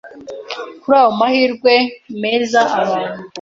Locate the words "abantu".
2.81-3.19